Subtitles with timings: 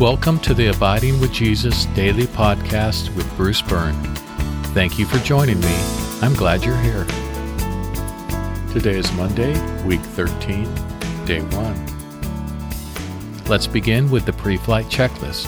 [0.00, 3.94] Welcome to the Abiding with Jesus daily podcast with Bruce Byrne.
[4.74, 5.76] Thank you for joining me.
[6.20, 7.04] I'm glad you're here.
[8.72, 9.52] Today is Monday,
[9.84, 10.64] week 13,
[11.26, 13.44] day 1.
[13.44, 15.46] Let's begin with the pre flight checklist.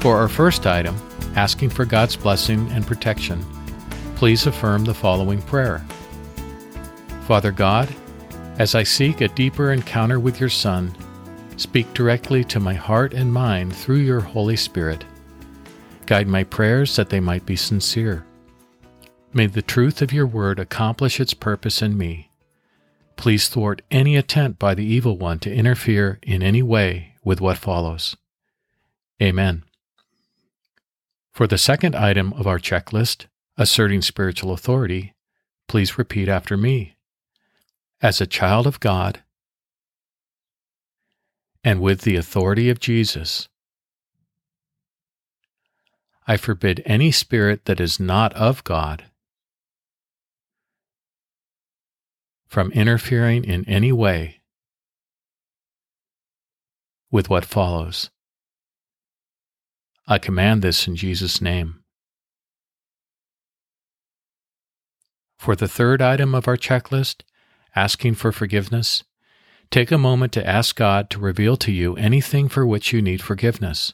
[0.00, 0.96] For our first item,
[1.36, 3.44] asking for God's blessing and protection,
[4.16, 5.84] please affirm the following prayer
[7.26, 7.94] Father God,
[8.58, 10.96] as I seek a deeper encounter with your Son,
[11.56, 15.04] Speak directly to my heart and mind through your Holy Spirit.
[16.06, 18.26] Guide my prayers that they might be sincere.
[19.32, 22.30] May the truth of your word accomplish its purpose in me.
[23.16, 27.58] Please thwart any attempt by the evil one to interfere in any way with what
[27.58, 28.16] follows.
[29.22, 29.64] Amen.
[31.32, 33.26] For the second item of our checklist,
[33.56, 35.14] asserting spiritual authority,
[35.68, 36.94] please repeat after me.
[38.02, 39.22] As a child of God,
[41.64, 43.48] and with the authority of Jesus.
[46.26, 49.04] I forbid any spirit that is not of God
[52.46, 54.42] from interfering in any way
[57.10, 58.10] with what follows.
[60.06, 61.82] I command this in Jesus' name.
[65.38, 67.22] For the third item of our checklist,
[67.74, 69.02] asking for forgiveness,
[69.74, 73.20] Take a moment to ask God to reveal to you anything for which you need
[73.20, 73.92] forgiveness.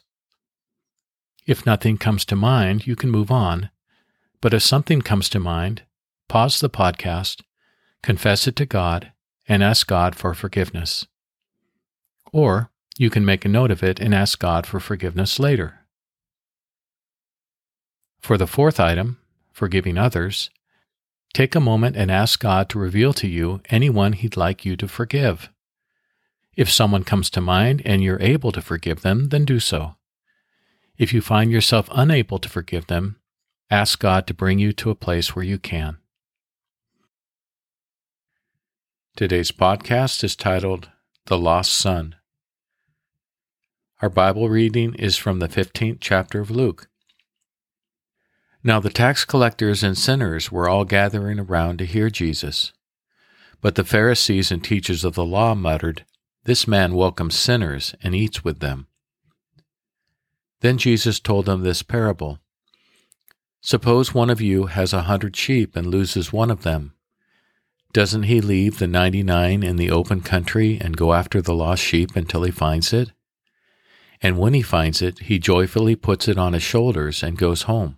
[1.47, 3.71] If nothing comes to mind, you can move on.
[4.41, 5.81] But if something comes to mind,
[6.29, 7.41] pause the podcast,
[8.03, 9.11] confess it to God,
[9.47, 11.07] and ask God for forgiveness.
[12.31, 15.79] Or you can make a note of it and ask God for forgiveness later.
[18.19, 19.17] For the fourth item,
[19.51, 20.51] forgiving others,
[21.33, 24.87] take a moment and ask God to reveal to you anyone He'd like you to
[24.87, 25.49] forgive.
[26.55, 29.95] If someone comes to mind and you're able to forgive them, then do so.
[30.97, 33.19] If you find yourself unable to forgive them,
[33.69, 35.97] ask God to bring you to a place where you can.
[39.15, 40.89] Today's podcast is titled
[41.25, 42.15] The Lost Son.
[44.01, 46.89] Our Bible reading is from the 15th chapter of Luke.
[48.63, 52.73] Now the tax collectors and sinners were all gathering around to hear Jesus.
[53.61, 56.05] But the Pharisees and teachers of the law muttered,
[56.43, 58.87] this man welcomes sinners and eats with them.
[60.61, 62.39] Then Jesus told them this parable
[63.61, 66.93] Suppose one of you has a hundred sheep and loses one of them.
[67.93, 71.83] Doesn't he leave the ninety nine in the open country and go after the lost
[71.83, 73.11] sheep until he finds it?
[74.21, 77.97] And when he finds it, he joyfully puts it on his shoulders and goes home.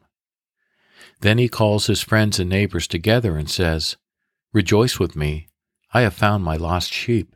[1.22, 3.96] Then he calls his friends and neighbors together and says,
[4.52, 5.48] Rejoice with me,
[5.94, 7.36] I have found my lost sheep.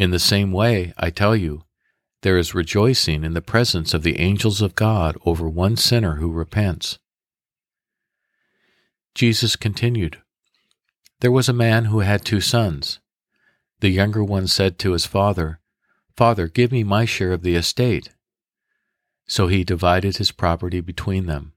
[0.00, 1.64] In the same way, I tell you,
[2.22, 6.32] there is rejoicing in the presence of the angels of God over one sinner who
[6.32, 6.98] repents.
[9.14, 10.22] Jesus continued,
[11.20, 12.98] There was a man who had two sons.
[13.80, 15.60] The younger one said to his father,
[16.16, 18.08] Father, give me my share of the estate.
[19.26, 21.52] So he divided his property between them.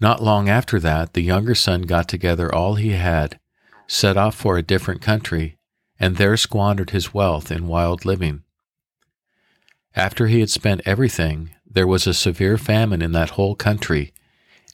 [0.00, 3.40] Not long after that, the younger son got together all he had,
[3.88, 5.58] set off for a different country,
[5.98, 8.42] and there squandered his wealth in wild living.
[9.94, 14.12] After he had spent everything, there was a severe famine in that whole country,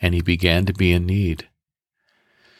[0.00, 1.48] and he began to be in need.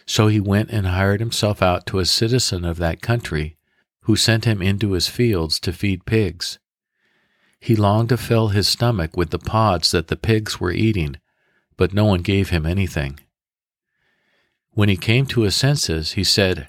[0.06, 3.56] So he went and hired himself out to a citizen of that country,
[4.02, 6.58] who sent him into his fields to feed pigs.
[7.60, 11.16] He longed to fill his stomach with the pods that the pigs were eating,
[11.76, 13.20] but no one gave him anything.
[14.70, 16.68] When he came to his senses, he said,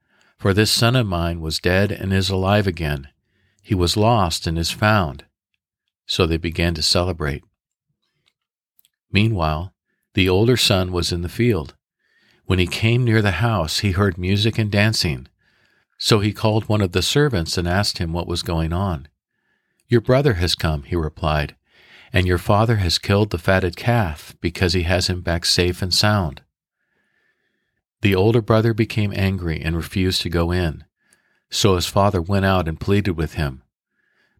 [0.41, 3.09] For this son of mine was dead and is alive again.
[3.61, 5.25] He was lost and is found.
[6.07, 7.43] So they began to celebrate.
[9.11, 9.71] Meanwhile,
[10.15, 11.75] the older son was in the field.
[12.47, 15.27] When he came near the house, he heard music and dancing.
[15.99, 19.09] So he called one of the servants and asked him what was going on.
[19.89, 21.55] Your brother has come, he replied,
[22.11, 25.93] and your father has killed the fatted calf because he has him back safe and
[25.93, 26.41] sound.
[28.01, 30.83] The older brother became angry and refused to go in.
[31.49, 33.63] So his father went out and pleaded with him.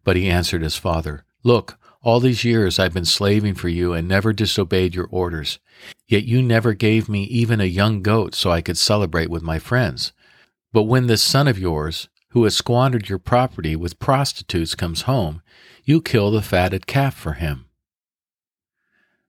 [0.04, 4.08] But he answered his father, Look, all these years I've been slaving for you and
[4.08, 5.60] never disobeyed your orders.
[6.08, 9.58] Yet you never gave me even a young goat so I could celebrate with my
[9.58, 10.12] friends.
[10.72, 15.42] But when this son of yours, who has squandered your property with prostitutes, comes home,
[15.84, 17.66] you kill the fatted calf for him.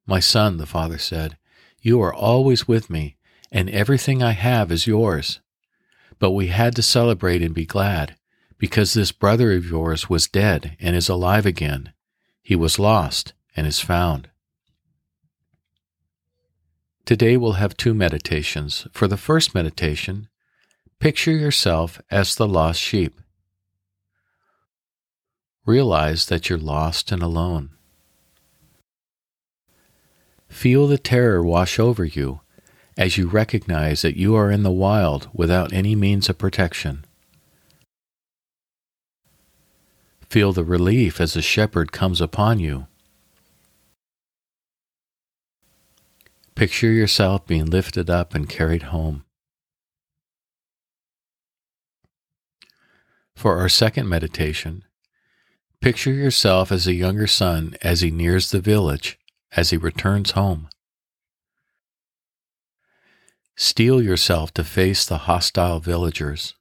[0.07, 1.37] My son, the father said,
[1.81, 3.17] you are always with me,
[3.53, 5.39] and everything I have is yours.
[6.19, 8.17] But we had to celebrate and be glad,
[8.57, 11.93] because this brother of yours was dead and is alive again
[12.43, 14.29] he was lost and is found.
[17.05, 18.85] Today we'll have two meditations.
[18.91, 20.27] For the first meditation,
[20.99, 23.19] picture yourself as the lost sheep.
[25.65, 27.69] Realize that you're lost and alone.
[30.49, 32.41] Feel the terror wash over you
[32.97, 37.05] as you recognize that you are in the wild without any means of protection.
[40.29, 42.87] Feel the relief as the shepherd comes upon you.
[46.55, 49.25] Picture yourself being lifted up and carried home.
[53.35, 54.85] For our second meditation,
[55.81, 59.19] picture yourself as a younger son as he nears the village,
[59.51, 60.69] as he returns home.
[63.55, 66.55] Steel yourself to face the hostile villagers.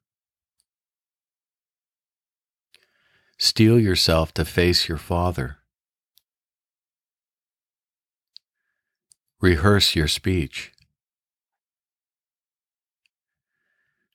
[3.38, 5.56] Steel yourself to face your Father.
[9.40, 10.70] Rehearse your speech.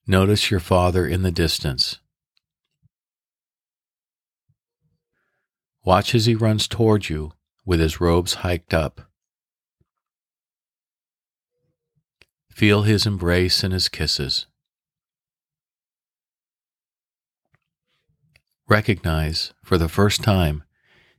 [0.05, 1.97] Notice your Father in the distance.
[5.83, 7.33] Watch as he runs toward you
[7.65, 9.06] with his robes hiked up.
[12.57, 14.47] Feel his embrace and his kisses.
[18.67, 20.63] recognize for the first time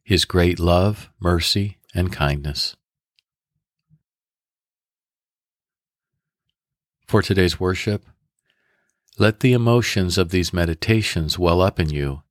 [0.03, 2.77] His great love, mercy, and kindness.
[7.07, 8.07] For today's worship,
[9.19, 12.23] let the emotions of these meditations well up in you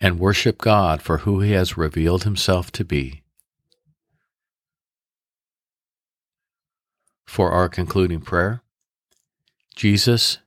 [0.00, 3.23] and worship God for who He has revealed Himself to be.
[7.34, 8.62] For our concluding prayer,
[9.74, 10.38] Jesus,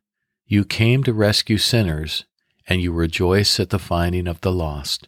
[0.45, 2.23] you came to rescue sinners
[2.65, 5.05] and you rejoice at the finding of the lost.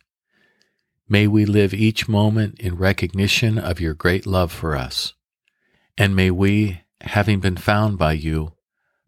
[1.07, 5.13] May we live each moment in recognition of your great love for us.
[5.97, 8.55] And may we, having been found by you,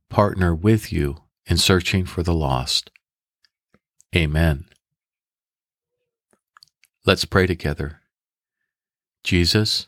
[0.07, 2.89] partner with you in searching for the lost.
[4.15, 4.63] Amen.
[7.05, 7.99] Let's pray together.
[9.25, 9.87] Jesus,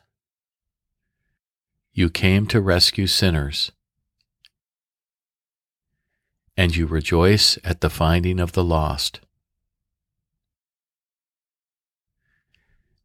[1.94, 3.72] you came to rescue sinners
[6.58, 9.20] and you rejoice at the finding of the lost.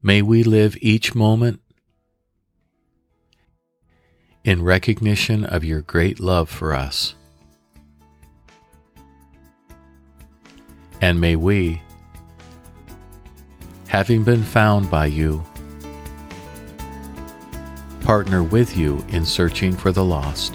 [0.02, 1.60] May we live each moment
[4.44, 7.14] in recognition of your great love for us.
[11.00, 11.82] And may we,
[13.88, 15.44] having been found by you,
[18.08, 20.54] partner with you in searching for the lost.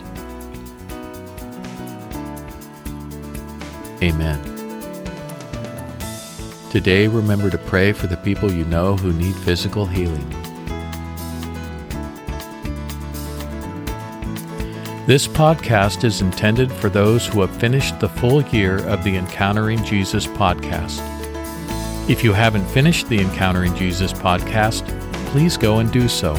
[4.02, 4.42] Amen.
[6.72, 10.28] Today, remember to pray for the people you know who need physical healing.
[15.06, 19.86] This podcast is intended for those who have finished the full year of the Encountering
[19.86, 21.00] Jesus podcast.
[22.10, 24.88] If you haven't finished the Encountering Jesus podcast,
[25.28, 26.34] please go and do so.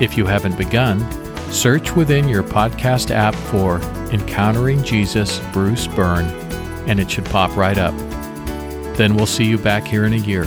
[0.00, 1.00] If you haven't begun,
[1.52, 6.26] search within your podcast app for Encountering Jesus Bruce Byrne,
[6.88, 7.94] and it should pop right up.
[8.96, 10.44] Then we'll see you back here in a year.